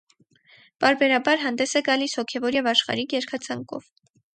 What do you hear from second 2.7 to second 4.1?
աշխարհիկ երգացանկով։